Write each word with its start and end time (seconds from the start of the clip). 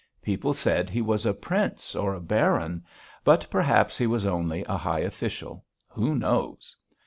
People 0.23 0.55
said 0.55 0.89
he 0.89 0.99
was 1.03 1.27
a 1.27 1.33
prince 1.35 1.95
or 1.95 2.15
a 2.15 2.19
baron, 2.19 2.83
but 3.23 3.45
perhaps 3.51 3.99
he 3.99 4.07
was 4.07 4.25
only 4.25 4.63
a 4.63 4.75
high 4.75 5.01
official 5.01 5.63
who 5.89 6.15
knows? 6.15 6.75